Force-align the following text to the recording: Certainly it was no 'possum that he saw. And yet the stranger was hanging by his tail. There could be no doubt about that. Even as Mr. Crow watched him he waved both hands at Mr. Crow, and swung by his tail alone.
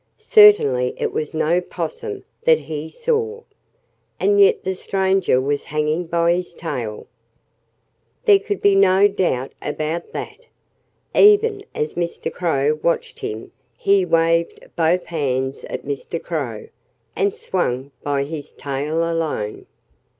Certainly 0.17 0.95
it 0.97 1.13
was 1.13 1.31
no 1.35 1.61
'possum 1.61 2.23
that 2.43 2.57
he 2.61 2.89
saw. 2.89 3.43
And 4.19 4.39
yet 4.39 4.63
the 4.63 4.73
stranger 4.73 5.39
was 5.39 5.65
hanging 5.65 6.07
by 6.07 6.33
his 6.33 6.55
tail. 6.55 7.05
There 8.25 8.39
could 8.39 8.63
be 8.63 8.73
no 8.73 9.07
doubt 9.07 9.51
about 9.61 10.11
that. 10.13 10.39
Even 11.13 11.61
as 11.75 11.93
Mr. 11.93 12.33
Crow 12.33 12.79
watched 12.81 13.19
him 13.19 13.51
he 13.77 14.03
waved 14.03 14.67
both 14.75 15.05
hands 15.05 15.65
at 15.65 15.85
Mr. 15.85 16.19
Crow, 16.19 16.69
and 17.15 17.35
swung 17.35 17.91
by 18.01 18.23
his 18.23 18.53
tail 18.53 19.03
alone. 19.03 19.67